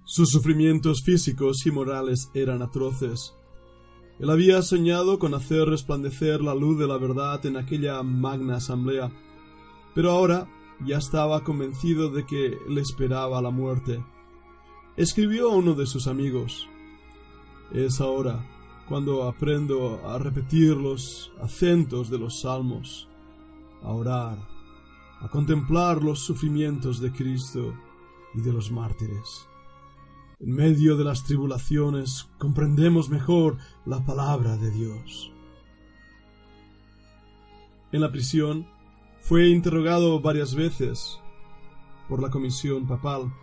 Sus 0.04 0.30
sufrimientos 0.30 1.04
físicos 1.04 1.66
y 1.66 1.72
morales 1.72 2.30
eran 2.34 2.62
atroces, 2.62 3.34
él 4.20 4.30
había 4.30 4.62
soñado 4.62 5.20
con 5.20 5.34
hacer 5.34 5.68
resplandecer 5.68 6.42
la 6.42 6.56
luz 6.56 6.80
de 6.80 6.88
la 6.88 6.98
verdad 6.98 7.46
en 7.46 7.58
aquella 7.58 8.02
magna 8.02 8.58
asamblea, 8.58 9.12
pero 9.94 10.12
ahora 10.12 10.48
ya 10.86 10.98
estaba 10.98 11.44
convencido 11.44 12.10
de 12.10 12.26
que 12.26 12.58
le 12.68 12.82
esperaba 12.82 13.42
la 13.42 13.52
muerte. 13.52 14.04
Escribió 14.96 15.52
a 15.52 15.56
uno 15.56 15.74
de 15.76 15.86
sus 15.86 16.08
amigos 16.08 16.68
Es 17.72 18.02
ahora 18.02 18.44
cuando 18.88 19.28
aprendo 19.28 20.02
a 20.08 20.18
repetir 20.18 20.76
los 20.76 21.34
acentos 21.42 22.10
de 22.10 22.18
los 22.18 22.40
salmos, 22.42 23.08
a 23.84 23.92
orar, 23.92 24.38
a 25.20 25.28
contemplar 25.28 26.02
los 26.02 26.20
sufrimientos 26.20 27.02
de 27.02 27.12
Cristo 27.12 27.74
y 28.34 28.42
de 28.42 28.54
los 28.54 28.72
mártires. 28.72 29.48
En 30.40 30.52
medio 30.52 30.96
de 30.98 31.04
las 31.04 31.24
tribulaciones 31.24 32.30
comprendemos 32.38 33.10
mejor 33.10 33.58
la 33.88 34.06
palabra 34.06 34.56
de 34.56 34.70
Dios. 34.70 35.32
En 37.92 38.02
la 38.02 38.12
prisión 38.12 38.68
fue 39.20 39.48
interrogado 39.48 40.22
varias 40.22 40.54
veces 40.54 41.20
por 42.08 42.22
la 42.22 42.30
comisión 42.30 42.88
papal, 42.88 43.34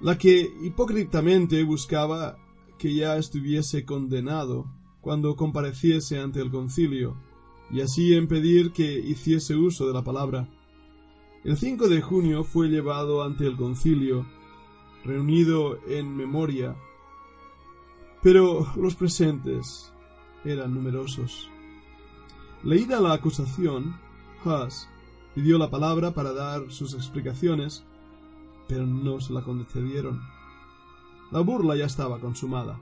la 0.00 0.16
que 0.16 0.48
hipócritamente 0.62 1.64
buscaba 1.64 2.38
que 2.78 2.94
ya 2.94 3.16
estuviese 3.16 3.84
condenado 3.84 4.66
cuando 5.00 5.34
compareciese 5.34 6.20
ante 6.20 6.40
el 6.40 6.52
concilio, 6.52 7.16
y 7.68 7.80
así 7.80 8.14
impedir 8.14 8.70
que 8.70 8.96
hiciese 8.96 9.56
uso 9.56 9.88
de 9.88 9.92
la 9.92 10.04
palabra. 10.04 10.48
El 11.42 11.56
5 11.56 11.88
de 11.88 12.00
junio 12.00 12.44
fue 12.44 12.68
llevado 12.68 13.24
ante 13.24 13.44
el 13.44 13.56
concilio 13.56 14.24
reunido 15.04 15.78
en 15.86 16.16
memoria, 16.16 16.76
pero 18.22 18.66
los 18.76 18.94
presentes 18.94 19.92
eran 20.44 20.74
numerosos. 20.74 21.50
Leída 22.62 23.00
la 23.00 23.12
acusación, 23.12 23.96
Haas 24.44 24.88
pidió 25.34 25.58
la 25.58 25.70
palabra 25.70 26.12
para 26.12 26.32
dar 26.32 26.70
sus 26.70 26.94
explicaciones, 26.94 27.84
pero 28.68 28.86
no 28.86 29.20
se 29.20 29.32
la 29.32 29.42
concedieron. 29.42 30.20
La 31.30 31.40
burla 31.40 31.76
ya 31.76 31.86
estaba 31.86 32.20
consumada. 32.20 32.78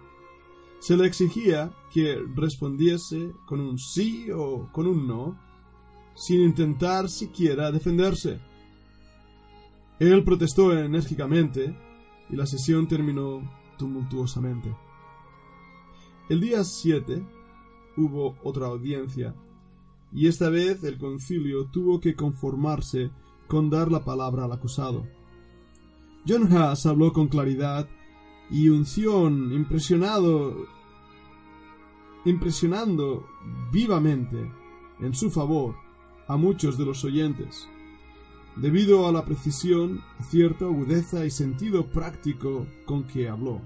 Se 0.80 0.96
le 0.96 1.06
exigía 1.06 1.72
que 1.92 2.18
respondiese 2.34 3.32
con 3.46 3.60
un 3.60 3.78
sí 3.78 4.30
o 4.30 4.68
con 4.72 4.86
un 4.86 5.06
no, 5.06 5.38
sin 6.14 6.40
intentar 6.40 7.08
siquiera 7.08 7.70
defenderse. 7.70 8.40
Él 9.98 10.24
protestó 10.24 10.76
enérgicamente 10.76 11.76
y 12.30 12.36
la 12.36 12.46
sesión 12.46 12.86
terminó 12.86 13.42
tumultuosamente. 13.78 14.74
El 16.28 16.40
día 16.40 16.62
7 16.62 17.26
hubo 17.96 18.36
otra 18.44 18.66
audiencia 18.66 19.34
y 20.12 20.26
esta 20.26 20.48
vez 20.48 20.82
el 20.84 20.98
concilio 20.98 21.66
tuvo 21.66 22.00
que 22.00 22.14
conformarse 22.14 23.10
con 23.48 23.70
dar 23.70 23.90
la 23.90 24.04
palabra 24.04 24.44
al 24.44 24.52
acusado. 24.52 25.06
John 26.26 26.52
Haas 26.52 26.86
habló 26.86 27.12
con 27.12 27.28
claridad 27.28 27.88
y 28.50 28.68
unción, 28.68 29.52
impresionado, 29.52 30.66
impresionando 32.24 33.26
vivamente 33.72 34.52
en 35.00 35.14
su 35.14 35.30
favor 35.30 35.76
a 36.28 36.36
muchos 36.36 36.76
de 36.76 36.84
los 36.84 37.04
oyentes, 37.04 37.68
debido 38.60 39.08
a 39.08 39.12
la 39.12 39.24
precisión, 39.24 40.02
acierto, 40.18 40.66
agudeza 40.66 41.24
y 41.24 41.30
sentido 41.30 41.86
práctico 41.86 42.66
con 42.84 43.04
que 43.04 43.28
habló. 43.28 43.60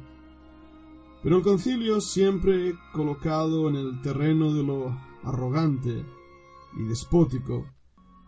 Pero 1.23 1.39
el 1.39 1.43
concilio, 1.43 2.01
siempre 2.01 2.75
colocado 2.93 3.69
en 3.69 3.77
el 3.77 4.01
terreno 4.03 4.53
de 4.53 4.63
lo 4.63 4.97
arrogante 5.25 6.05
y 6.77 6.85
despótico, 6.85 7.67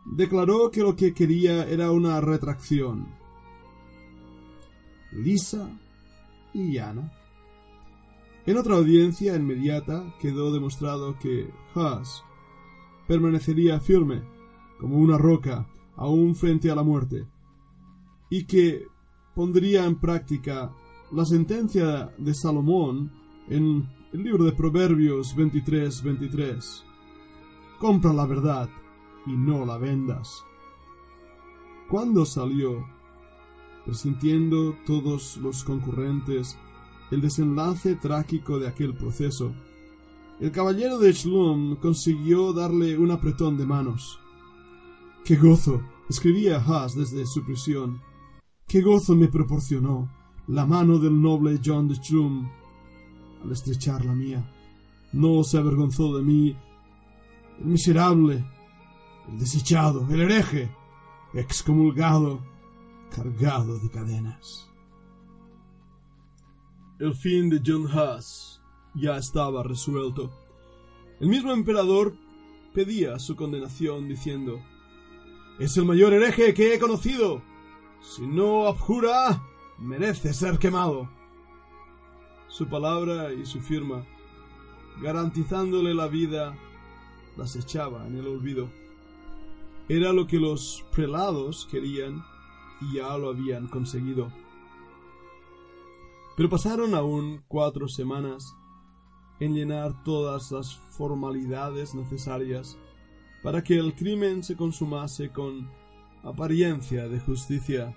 declaró 0.06 0.70
que 0.70 0.80
lo 0.80 0.96
que 0.96 1.12
quería 1.12 1.68
era 1.68 1.90
una 1.92 2.20
retracción 2.20 3.06
lisa 5.12 5.70
y 6.52 6.72
llana. 6.72 7.12
En 8.44 8.56
otra 8.56 8.76
audiencia 8.76 9.36
inmediata 9.36 10.14
quedó 10.20 10.52
demostrado 10.52 11.18
que 11.18 11.50
Haas 11.74 12.22
permanecería 13.06 13.80
firme 13.80 14.22
como 14.78 14.96
una 14.96 15.16
roca 15.16 15.66
aún 15.96 16.34
frente 16.34 16.70
a 16.70 16.74
la 16.74 16.82
muerte 16.82 17.26
y 18.30 18.44
que 18.44 18.86
pondría 19.34 19.84
en 19.84 19.96
práctica 19.96 20.72
la 21.12 21.24
sentencia 21.24 22.12
de 22.18 22.34
Salomón 22.34 23.12
en 23.48 23.88
el 24.12 24.22
libro 24.22 24.44
de 24.44 24.52
Proverbios 24.52 25.36
23-23. 25.36 26.82
Compra 27.78 28.12
la 28.12 28.26
verdad 28.26 28.68
y 29.26 29.32
no 29.32 29.64
la 29.64 29.78
vendas. 29.78 30.42
Cuando 31.88 32.24
salió, 32.24 32.84
presintiendo 33.84 34.76
todos 34.84 35.36
los 35.36 35.62
concurrentes 35.62 36.58
el 37.12 37.20
desenlace 37.20 37.94
trágico 37.94 38.58
de 38.58 38.66
aquel 38.66 38.94
proceso, 38.94 39.54
el 40.40 40.50
caballero 40.50 40.98
de 40.98 41.12
Schlum 41.12 41.76
consiguió 41.76 42.52
darle 42.52 42.98
un 42.98 43.10
apretón 43.10 43.56
de 43.56 43.66
manos. 43.66 44.18
¡Qué 45.26 45.34
gozo! 45.34 45.82
escribía 46.08 46.62
Haas 46.64 46.94
desde 46.94 47.26
su 47.26 47.44
prisión. 47.44 48.00
¡Qué 48.68 48.80
gozo 48.80 49.16
me 49.16 49.26
proporcionó 49.26 50.08
la 50.46 50.64
mano 50.66 51.00
del 51.00 51.20
noble 51.20 51.58
John 51.64 51.88
de 51.88 52.00
Chum 52.00 52.48
al 53.42 53.50
estrechar 53.50 54.04
la 54.04 54.14
mía. 54.14 54.48
No 55.12 55.42
se 55.42 55.58
avergonzó 55.58 56.16
de 56.16 56.22
mí 56.22 56.56
el 57.58 57.64
miserable, 57.64 58.44
el 59.28 59.38
desechado, 59.40 60.06
el 60.10 60.20
hereje, 60.20 60.70
excomulgado, 61.34 62.44
cargado 63.10 63.80
de 63.80 63.90
cadenas. 63.90 64.70
El 67.00 67.16
fin 67.16 67.50
de 67.50 67.60
John 67.66 67.86
Huss 67.86 68.62
ya 68.94 69.16
estaba 69.16 69.64
resuelto. 69.64 70.30
El 71.18 71.26
mismo 71.26 71.50
emperador 71.50 72.14
pedía 72.72 73.18
su 73.18 73.34
condenación 73.34 74.06
diciendo 74.06 74.60
Es 75.58 75.74
el 75.78 75.86
mayor 75.86 76.12
hereje 76.12 76.52
que 76.52 76.74
he 76.74 76.78
conocido. 76.78 77.40
Si 78.02 78.26
no 78.26 78.66
abjura, 78.66 79.42
merece 79.78 80.34
ser 80.34 80.58
quemado. 80.58 81.08
Su 82.48 82.68
palabra 82.68 83.32
y 83.32 83.46
su 83.46 83.62
firma, 83.62 84.04
garantizándole 85.00 85.94
la 85.94 86.08
vida, 86.08 86.54
las 87.38 87.56
echaba 87.56 88.06
en 88.06 88.18
el 88.18 88.26
olvido. 88.26 88.68
Era 89.88 90.12
lo 90.12 90.26
que 90.26 90.38
los 90.38 90.84
prelados 90.92 91.66
querían 91.70 92.22
y 92.82 92.96
ya 92.96 93.16
lo 93.16 93.30
habían 93.30 93.66
conseguido. 93.66 94.30
Pero 96.36 96.50
pasaron 96.50 96.94
aún 96.94 97.42
cuatro 97.48 97.88
semanas 97.88 98.54
en 99.40 99.54
llenar 99.54 100.04
todas 100.04 100.52
las 100.52 100.76
formalidades 100.76 101.94
necesarias 101.94 102.76
para 103.46 103.62
que 103.62 103.78
el 103.78 103.94
crimen 103.94 104.42
se 104.42 104.56
consumase 104.56 105.30
con 105.30 105.70
apariencia 106.24 107.06
de 107.06 107.20
justicia. 107.20 107.94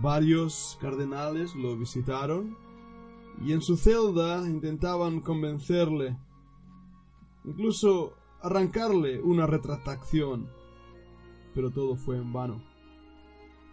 Varios 0.00 0.78
cardenales 0.80 1.54
lo 1.54 1.76
visitaron 1.76 2.56
y 3.44 3.52
en 3.52 3.60
su 3.60 3.76
celda 3.76 4.48
intentaban 4.48 5.20
convencerle, 5.20 6.16
incluso 7.44 8.14
arrancarle 8.40 9.20
una 9.20 9.46
retractación, 9.46 10.48
pero 11.54 11.70
todo 11.70 11.94
fue 11.94 12.16
en 12.16 12.32
vano. 12.32 12.64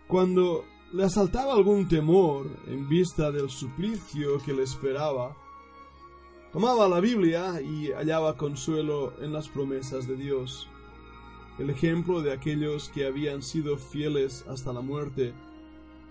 Cuando 0.10 0.66
le 0.92 1.06
asaltaba 1.06 1.54
algún 1.54 1.88
temor 1.88 2.46
en 2.68 2.90
vista 2.90 3.32
del 3.32 3.50
suplicio 3.50 4.40
que 4.40 4.52
le 4.52 4.64
esperaba, 4.64 5.38
tomaba 6.56 6.88
la 6.88 7.02
Biblia 7.02 7.60
y 7.60 7.92
hallaba 7.92 8.38
consuelo 8.38 9.12
en 9.20 9.34
las 9.34 9.50
promesas 9.50 10.08
de 10.08 10.16
Dios, 10.16 10.70
el 11.60 11.70
ejemplo 11.70 12.22
de 12.22 12.32
aquellos 12.32 12.88
que 12.88 13.06
habían 13.06 13.42
sido 13.42 13.76
fieles 13.76 14.46
hasta 14.48 14.72
la 14.72 14.80
muerte 14.80 15.34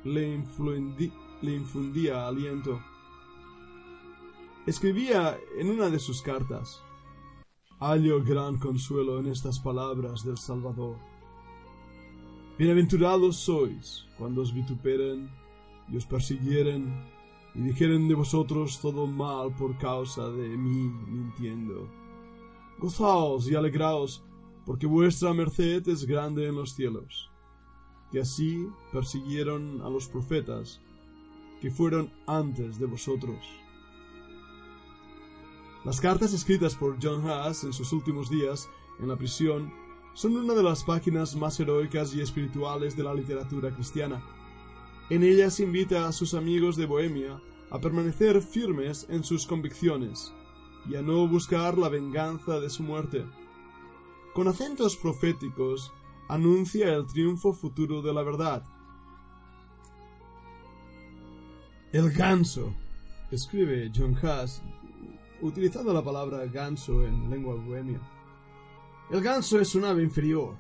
le, 0.04 0.34
infundía 0.34 2.28
aliento. 2.28 2.78
Escribía 4.66 5.38
en 5.58 5.70
una 5.70 5.88
de 5.88 5.98
sus 5.98 6.20
cartas, 6.20 6.82
Hallo 7.80 8.22
gran 8.22 8.58
consuelo 8.58 9.20
en 9.20 9.28
estas 9.28 9.58
palabras 9.58 10.26
del 10.26 10.36
Salvador. 10.36 10.98
Bienaventurados 12.58 13.36
sois 13.36 14.04
cuando 14.18 14.42
os 14.42 14.52
vituperen 14.52 15.30
y 15.90 15.96
os 15.96 16.04
persiguieren 16.04 17.13
y 17.54 17.60
dijeren 17.60 18.08
de 18.08 18.14
vosotros 18.14 18.80
todo 18.80 19.06
mal 19.06 19.54
por 19.54 19.76
causa 19.78 20.30
de 20.30 20.48
mí 20.48 20.90
mintiendo. 21.08 21.88
Gozaos 22.78 23.48
y 23.50 23.54
alegraos, 23.54 24.24
porque 24.66 24.86
vuestra 24.86 25.32
merced 25.32 25.86
es 25.88 26.04
grande 26.04 26.48
en 26.48 26.56
los 26.56 26.74
cielos 26.74 27.30
que 28.14 28.20
así 28.20 28.68
persiguieron 28.92 29.82
a 29.82 29.90
los 29.90 30.06
profetas 30.06 30.80
que 31.60 31.68
fueron 31.68 32.12
antes 32.28 32.78
de 32.78 32.86
vosotros. 32.86 33.36
Las 35.84 36.00
cartas 36.00 36.32
escritas 36.32 36.76
por 36.76 36.96
John 37.02 37.28
Haas 37.28 37.64
en 37.64 37.72
sus 37.72 37.92
últimos 37.92 38.30
días 38.30 38.68
en 39.00 39.08
la 39.08 39.16
prisión 39.16 39.72
son 40.14 40.36
una 40.36 40.54
de 40.54 40.62
las 40.62 40.84
páginas 40.84 41.34
más 41.34 41.58
heroicas 41.58 42.14
y 42.14 42.20
espirituales 42.20 42.96
de 42.96 43.02
la 43.02 43.12
literatura 43.12 43.74
cristiana. 43.74 44.24
En 45.10 45.22
ellas 45.22 45.60
invita 45.60 46.08
a 46.08 46.12
sus 46.12 46.32
amigos 46.32 46.76
de 46.76 46.86
Bohemia 46.86 47.40
a 47.70 47.78
permanecer 47.78 48.40
firmes 48.40 49.06
en 49.10 49.22
sus 49.22 49.46
convicciones 49.46 50.32
y 50.88 50.96
a 50.96 51.02
no 51.02 51.28
buscar 51.28 51.76
la 51.76 51.88
venganza 51.88 52.58
de 52.58 52.70
su 52.70 52.82
muerte. 52.82 53.24
Con 54.32 54.48
acentos 54.48 54.96
proféticos 54.96 55.92
anuncia 56.28 56.94
el 56.94 57.06
triunfo 57.06 57.52
futuro 57.52 58.00
de 58.00 58.14
la 58.14 58.22
verdad. 58.22 58.64
El 61.92 62.10
ganso, 62.10 62.74
escribe 63.30 63.92
John 63.94 64.16
Haas, 64.22 64.62
utilizando 65.42 65.92
la 65.92 66.02
palabra 66.02 66.46
ganso 66.46 67.04
en 67.06 67.28
lengua 67.30 67.54
bohemia. 67.54 68.00
El 69.10 69.20
ganso 69.20 69.60
es 69.60 69.74
un 69.74 69.84
ave 69.84 70.02
inferior. 70.02 70.56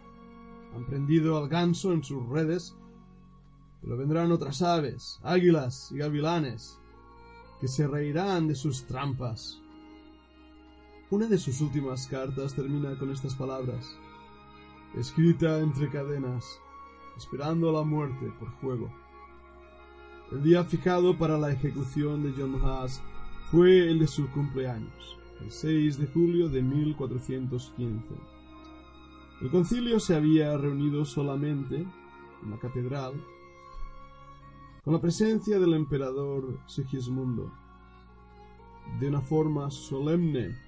Han 0.74 0.84
prendido 0.84 1.38
al 1.38 1.48
ganso 1.48 1.92
en 1.92 2.04
sus 2.04 2.28
redes, 2.28 2.76
pero 3.84 3.98
vendrán 3.98 4.32
otras 4.32 4.62
aves, 4.62 5.20
águilas 5.22 5.92
y 5.92 5.98
gavilanes, 5.98 6.80
que 7.60 7.68
se 7.68 7.86
reirán 7.86 8.48
de 8.48 8.54
sus 8.54 8.86
trampas. 8.86 9.60
Una 11.10 11.26
de 11.26 11.36
sus 11.38 11.60
últimas 11.60 12.06
cartas 12.06 12.54
termina 12.54 12.98
con 12.98 13.12
estas 13.12 13.34
palabras 13.34 13.94
escrita 14.96 15.58
entre 15.58 15.90
cadenas, 15.90 16.60
esperando 17.16 17.72
la 17.72 17.82
muerte 17.82 18.32
por 18.38 18.50
fuego. 18.52 18.90
El 20.30 20.42
día 20.42 20.64
fijado 20.64 21.18
para 21.18 21.36
la 21.36 21.52
ejecución 21.52 22.22
de 22.22 22.32
John 22.36 22.60
Haas 22.62 23.02
fue 23.50 23.90
el 23.90 23.98
de 23.98 24.06
su 24.06 24.30
cumpleaños, 24.30 25.18
el 25.40 25.50
6 25.50 25.98
de 25.98 26.06
julio 26.06 26.48
de 26.48 26.62
1415. 26.62 28.14
El 29.42 29.50
concilio 29.50 29.98
se 29.98 30.14
había 30.14 30.56
reunido 30.56 31.04
solamente 31.04 31.84
en 32.42 32.50
la 32.50 32.58
catedral 32.58 33.14
con 34.84 34.92
la 34.92 35.00
presencia 35.00 35.58
del 35.58 35.72
emperador 35.72 36.58
Sigismundo. 36.66 37.50
de 39.00 39.08
una 39.08 39.22
forma 39.22 39.70
solemne. 39.70 40.58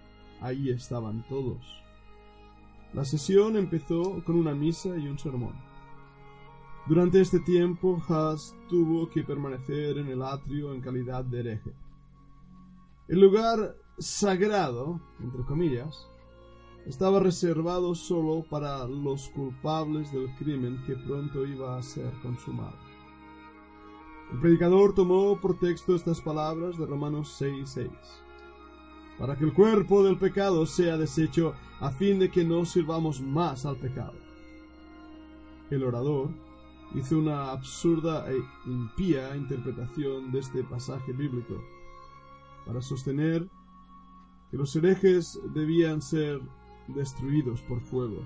Ahí 0.41 0.71
estaban 0.71 1.23
todos. 1.29 1.67
La 2.95 3.05
sesión 3.05 3.59
empezó 3.59 4.25
con 4.25 4.37
una 4.37 4.55
misa 4.55 4.97
y 4.97 5.07
un 5.07 5.19
sermón. 5.19 5.55
Durante 6.89 7.21
este 7.21 7.41
tiempo, 7.41 8.03
Haas 8.09 8.55
tuvo 8.71 9.11
que 9.11 9.23
permanecer 9.23 9.99
en 9.99 10.09
el 10.09 10.23
atrio 10.23 10.73
en 10.73 10.81
calidad 10.81 11.23
de 11.23 11.41
hereje. 11.41 11.75
El 13.09 13.21
lugar 13.21 13.77
sagrado, 13.99 14.99
entre 15.21 15.43
comillas, 15.43 16.09
estaba 16.87 17.21
reservado 17.21 17.95
solo 17.95 18.47
para 18.49 18.87
los 18.87 19.29
culpables 19.29 20.11
del 20.11 20.35
crimen 20.37 20.83
que 20.87 20.97
pronto 20.97 21.45
iba 21.45 21.77
a 21.77 21.83
ser 21.83 22.11
consumado. 22.23 22.86
El 24.33 24.41
predicador 24.41 24.95
tomó 24.95 25.41
por 25.41 25.59
texto 25.59 25.95
estas 25.95 26.21
palabras 26.21 26.77
de 26.77 26.87
Romanos 26.87 27.41
6:6. 27.41 27.91
Para 29.19 29.37
que 29.37 29.45
el 29.45 29.53
cuerpo 29.53 30.03
del 30.03 30.19
pecado 30.19 30.67
sea 30.67 30.97
deshecho 30.97 31.55
a 31.81 31.91
fin 31.91 32.19
de 32.19 32.31
que 32.31 32.45
no 32.45 32.65
sirvamos 32.65 33.21
más 33.21 33.65
al 33.65 33.77
pecado. 33.77 34.15
El 35.71 35.85
orador 35.85 36.31
hizo 36.95 37.19
una 37.19 37.51
absurda 37.53 38.31
e 38.31 38.37
impía 38.67 39.37
interpretación 39.37 40.33
de 40.33 40.41
este 40.41 40.65
pasaje 40.65 41.13
bíblico 41.13 41.63
para 42.67 42.83
sostener 42.83 43.49
que 44.51 44.57
los 44.57 44.75
herejes 44.77 45.41
debían 45.55 46.03
ser 46.03 46.41
destruidos 46.89 47.63
por 47.63 47.81
fuego. 47.81 48.23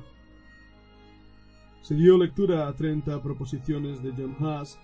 Se 1.83 1.95
dio 1.95 2.19
lectura 2.19 2.69
a 2.69 2.75
treinta 2.75 3.23
proposiciones 3.23 4.03
de 4.03 4.13
John 4.13 4.37
Huss 4.39 4.79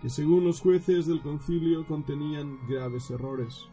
que 0.00 0.08
según 0.08 0.44
los 0.44 0.60
jueces 0.60 1.06
del 1.06 1.20
concilio 1.20 1.86
contenían 1.86 2.58
graves 2.68 3.10
errores. 3.10 3.68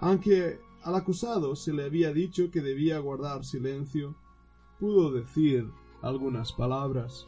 Aunque 0.00 0.60
al 0.82 0.94
acusado 0.94 1.54
se 1.54 1.72
le 1.72 1.84
había 1.84 2.12
dicho 2.12 2.50
que 2.50 2.62
debía 2.62 2.98
guardar 2.98 3.44
silencio, 3.44 4.14
pudo 4.78 5.12
decir 5.12 5.68
algunas 6.02 6.52
palabras. 6.52 7.26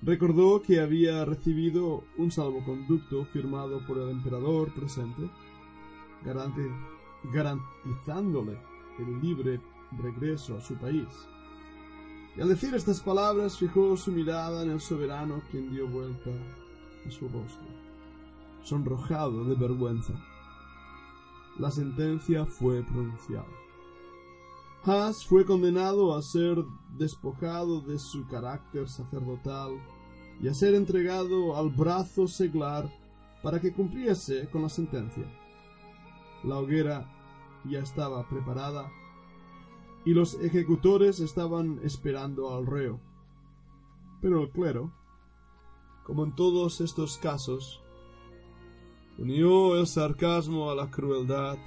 Recordó 0.00 0.62
que 0.62 0.80
había 0.80 1.24
recibido 1.24 2.04
un 2.16 2.30
salvoconducto 2.30 3.24
firmado 3.26 3.84
por 3.86 3.98
el 3.98 4.10
emperador 4.10 4.72
presente, 4.72 5.30
garantizándole 7.32 8.58
el 8.98 9.20
libre 9.20 9.60
regreso 10.00 10.56
a 10.56 10.60
su 10.60 10.76
país. 10.76 11.08
Y 12.36 12.40
al 12.40 12.48
decir 12.48 12.74
estas 12.74 13.00
palabras 13.00 13.58
fijó 13.58 13.96
su 13.96 14.10
mirada 14.10 14.62
en 14.62 14.70
el 14.70 14.80
soberano 14.80 15.42
quien 15.50 15.70
dio 15.70 15.86
vuelta 15.86 16.30
su 17.10 17.28
rostro, 17.28 17.66
sonrojado 18.62 19.44
de 19.44 19.54
vergüenza. 19.54 20.14
La 21.58 21.70
sentencia 21.70 22.46
fue 22.46 22.82
pronunciada. 22.82 23.46
Haas 24.84 25.24
fue 25.24 25.44
condenado 25.44 26.14
a 26.14 26.22
ser 26.22 26.56
despojado 26.98 27.80
de 27.80 27.98
su 27.98 28.26
carácter 28.26 28.88
sacerdotal 28.88 29.80
y 30.40 30.48
a 30.48 30.54
ser 30.54 30.74
entregado 30.74 31.56
al 31.56 31.70
brazo 31.70 32.26
seglar 32.26 32.90
para 33.42 33.60
que 33.60 33.72
cumpliese 33.72 34.48
con 34.50 34.62
la 34.62 34.68
sentencia. 34.68 35.24
La 36.42 36.58
hoguera 36.58 37.08
ya 37.64 37.80
estaba 37.80 38.28
preparada 38.28 38.90
y 40.04 40.14
los 40.14 40.34
ejecutores 40.34 41.20
estaban 41.20 41.80
esperando 41.84 42.54
al 42.54 42.66
reo. 42.66 42.98
Pero 44.20 44.42
el 44.42 44.50
clero, 44.50 44.92
como 46.04 46.24
en 46.24 46.34
todos 46.34 46.80
estos 46.80 47.18
casos, 47.18 47.80
unió 49.18 49.78
el 49.78 49.86
sarcasmo 49.86 50.70
a 50.70 50.74
la 50.74 50.90
crueldad, 50.90 51.58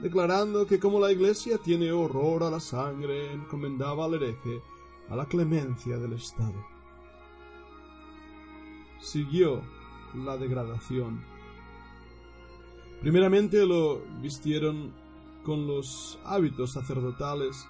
declarando 0.00 0.66
que 0.66 0.78
como 0.78 0.98
la 1.00 1.12
Iglesia 1.12 1.58
tiene 1.58 1.92
horror 1.92 2.42
a 2.42 2.50
la 2.50 2.60
sangre, 2.60 3.32
encomendaba 3.32 4.06
al 4.06 4.14
hereje 4.14 4.62
a 5.08 5.16
la 5.16 5.26
clemencia 5.26 5.98
del 5.98 6.14
Estado. 6.14 6.64
Siguió 9.00 9.62
la 10.14 10.36
degradación. 10.36 11.24
Primeramente 13.00 13.66
lo 13.66 14.00
vistieron 14.20 14.92
con 15.44 15.66
los 15.66 16.18
hábitos 16.24 16.72
sacerdotales, 16.72 17.66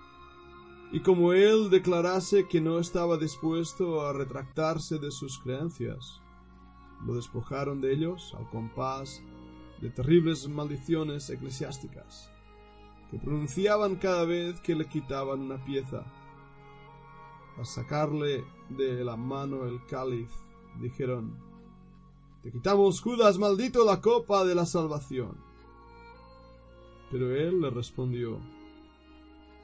y 0.92 1.00
como 1.00 1.32
él 1.32 1.70
declarase 1.70 2.48
que 2.48 2.60
no 2.60 2.80
estaba 2.80 3.16
dispuesto 3.16 4.04
a 4.04 4.12
retractarse 4.12 4.98
de 4.98 5.12
sus 5.12 5.38
creencias, 5.38 6.20
lo 7.06 7.14
despojaron 7.14 7.80
de 7.80 7.92
ellos 7.92 8.34
al 8.36 8.48
compás 8.50 9.22
de 9.80 9.90
terribles 9.90 10.48
maldiciones 10.48 11.30
eclesiásticas, 11.30 12.30
que 13.10 13.18
pronunciaban 13.18 13.96
cada 13.96 14.24
vez 14.24 14.60
que 14.60 14.74
le 14.74 14.86
quitaban 14.86 15.40
una 15.40 15.64
pieza. 15.64 16.04
Al 17.56 17.66
sacarle 17.66 18.44
de 18.68 19.04
la 19.04 19.16
mano 19.16 19.66
el 19.66 19.84
cáliz, 19.86 20.30
dijeron, 20.80 21.38
Te 22.42 22.50
quitamos, 22.50 23.00
Judas, 23.00 23.38
maldito, 23.38 23.84
la 23.84 24.00
copa 24.00 24.44
de 24.44 24.54
la 24.54 24.66
salvación. 24.66 25.36
Pero 27.10 27.34
él 27.34 27.60
le 27.60 27.70
respondió, 27.70 28.40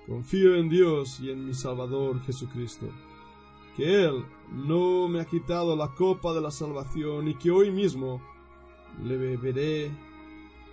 Confío 0.06 0.54
en 0.54 0.68
Dios 0.68 1.18
y 1.18 1.30
en 1.30 1.46
mi 1.46 1.52
Salvador 1.52 2.22
Jesucristo, 2.22 2.86
que 3.76 4.04
Él 4.04 4.24
no 4.52 5.08
me 5.08 5.20
ha 5.20 5.24
quitado 5.24 5.74
la 5.74 5.88
copa 5.94 6.32
de 6.32 6.40
la 6.40 6.52
salvación 6.52 7.26
y 7.26 7.34
que 7.34 7.50
hoy 7.50 7.72
mismo 7.72 8.22
le 9.02 9.16
beberé 9.16 9.86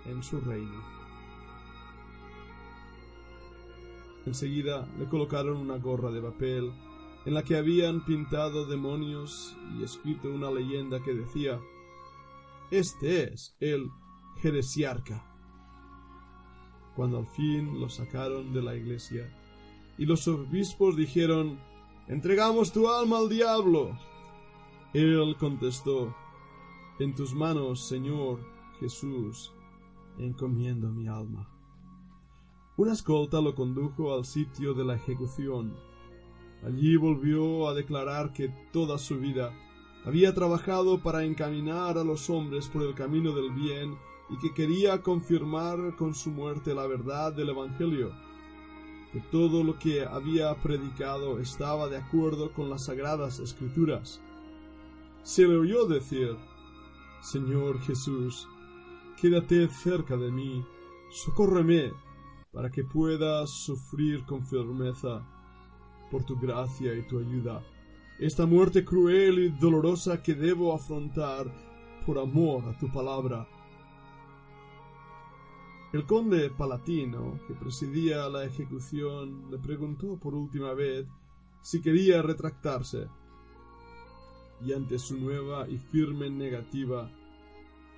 en 0.05 0.21
su 0.21 0.39
reino. 0.39 0.83
Enseguida 4.27 4.87
le 4.99 5.05
colocaron 5.09 5.57
una 5.57 5.77
gorra 5.77 6.11
de 6.11 6.21
papel 6.21 6.71
en 7.25 7.33
la 7.33 7.43
que 7.43 7.57
habían 7.57 8.05
pintado 8.05 8.67
demonios 8.67 9.57
y 9.79 9.83
escrito 9.83 10.29
una 10.29 10.51
leyenda 10.51 11.01
que 11.01 11.15
decía 11.15 11.59
Este 12.69 13.33
es 13.33 13.55
el 13.59 13.89
Jeresiarca 14.37 15.32
cuando 16.95 17.17
al 17.17 17.27
fin 17.27 17.79
lo 17.79 17.89
sacaron 17.89 18.53
de 18.53 18.61
la 18.61 18.75
iglesia. 18.75 19.29
Y 19.97 20.05
los 20.05 20.27
obispos 20.27 20.95
dijeron, 20.95 21.59
Entregamos 22.07 22.73
tu 22.73 22.89
alma 22.89 23.19
al 23.19 23.29
diablo. 23.29 23.97
Él 24.93 25.35
contestó, 25.39 26.15
En 26.99 27.15
tus 27.15 27.33
manos, 27.33 27.87
Señor 27.87 28.39
Jesús, 28.79 29.53
encomiendo 30.17 30.89
mi 30.89 31.07
alma. 31.07 31.49
Una 32.75 32.93
escolta 32.93 33.39
lo 33.39 33.55
condujo 33.55 34.13
al 34.13 34.25
sitio 34.25 34.73
de 34.73 34.83
la 34.83 34.95
ejecución. 34.95 35.75
Allí 36.65 36.95
volvió 36.95 37.67
a 37.67 37.73
declarar 37.73 38.33
que 38.33 38.49
toda 38.71 38.97
su 38.97 39.19
vida 39.19 39.53
había 40.05 40.33
trabajado 40.33 41.01
para 41.01 41.23
encaminar 41.23 41.97
a 41.97 42.03
los 42.03 42.29
hombres 42.29 42.67
por 42.67 42.83
el 42.83 42.93
camino 42.93 43.31
del 43.33 43.51
bien 43.51 43.97
y 44.29 44.37
que 44.37 44.53
quería 44.53 45.01
confirmar 45.01 45.95
con 45.95 46.15
su 46.15 46.31
muerte 46.31 46.73
la 46.73 46.87
verdad 46.87 47.33
del 47.33 47.49
Evangelio, 47.49 48.11
que 49.11 49.19
todo 49.31 49.63
lo 49.63 49.77
que 49.77 50.05
había 50.05 50.53
predicado 50.55 51.39
estaba 51.39 51.87
de 51.87 51.97
acuerdo 51.97 52.51
con 52.53 52.69
las 52.69 52.85
sagradas 52.85 53.39
escrituras. 53.39 54.21
Se 55.21 55.47
le 55.47 55.55
oyó 55.55 55.85
decir, 55.85 56.35
Señor 57.21 57.79
Jesús, 57.81 58.47
quédate 59.21 59.67
cerca 59.69 60.17
de 60.17 60.31
mí, 60.31 60.65
socórreme, 61.11 61.91
para 62.51 62.69
que 62.69 62.83
pueda 62.83 63.45
sufrir 63.47 64.25
con 64.25 64.43
firmeza, 64.43 65.25
por 66.11 66.23
tu 66.23 66.39
gracia 66.39 66.93
y 66.93 67.07
tu 67.07 67.19
ayuda, 67.19 67.63
esta 68.19 68.45
muerte 68.45 68.85
cruel 68.85 69.39
y 69.39 69.49
dolorosa 69.49 70.21
que 70.21 70.33
debo 70.33 70.73
afrontar 70.73 71.51
por 72.05 72.19
amor 72.19 72.65
a 72.65 72.77
tu 72.77 72.91
palabra 72.91 73.47
el 75.93 76.05
conde 76.07 76.49
palatino, 76.49 77.39
que 77.47 77.53
presidía 77.53 78.27
la 78.27 78.43
ejecución, 78.43 79.51
le 79.51 79.59
preguntó 79.59 80.17
por 80.17 80.33
última 80.33 80.73
vez 80.73 81.05
si 81.61 81.81
quería 81.81 82.23
retractarse, 82.23 83.07
y 84.65 84.73
ante 84.73 84.97
su 84.97 85.17
nueva 85.17 85.69
y 85.69 85.77
firme 85.77 86.31
negativa, 86.31 87.11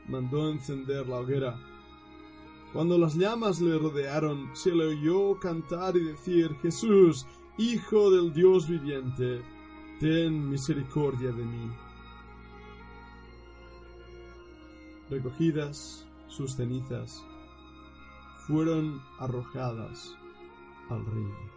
mandó 0.09 0.49
encender 0.49 1.07
la 1.07 1.19
hoguera. 1.19 1.57
Cuando 2.73 2.97
las 2.97 3.15
llamas 3.15 3.61
le 3.61 3.77
rodearon, 3.77 4.53
se 4.53 4.75
le 4.75 4.87
oyó 4.87 5.39
cantar 5.39 5.95
y 5.95 6.03
decir 6.03 6.53
Jesús, 6.61 7.25
Hijo 7.57 8.11
del 8.11 8.33
Dios 8.33 8.67
viviente, 8.67 9.41
ten 10.01 10.49
misericordia 10.49 11.31
de 11.31 11.45
mí. 11.45 11.71
Recogidas 15.09 16.05
sus 16.27 16.57
cenizas, 16.57 17.23
fueron 18.47 19.01
arrojadas 19.19 20.15
al 20.89 21.03
río. 21.07 21.54